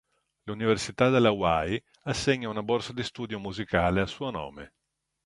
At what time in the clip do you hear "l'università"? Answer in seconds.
0.45-1.09